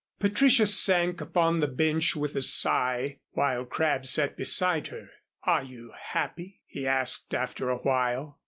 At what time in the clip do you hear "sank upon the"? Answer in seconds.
0.65-1.67